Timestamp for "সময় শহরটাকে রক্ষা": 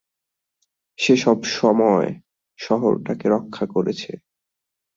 1.57-3.65